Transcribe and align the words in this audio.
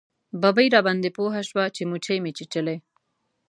ببۍ 0.41 0.67
راباندې 0.75 1.09
پوه 1.17 1.33
شوه 1.49 1.65
چې 1.75 1.81
موچۍ 1.89 2.17
مې 2.23 2.31
چیچلی. 2.37 2.77